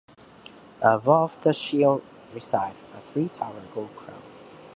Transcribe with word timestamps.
Above 0.81 1.43
the 1.43 1.53
shield 1.53 2.03
resides 2.33 2.83
a 2.97 2.99
three 2.99 3.29
tower 3.29 3.61
gold 3.71 3.95
crown. 3.95 4.19